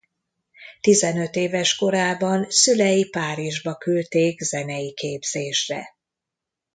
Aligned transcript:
Tizenöt 0.81 1.35
éves 1.35 1.75
korában 1.75 2.45
szülei 2.49 3.09
Párizsba 3.09 3.75
küldték 3.75 4.39
zenei 4.39 4.93
képzésre. 4.93 5.89